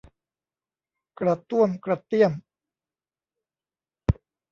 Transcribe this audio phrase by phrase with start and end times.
[1.19, 2.31] กระต้วมกระเตี้ยม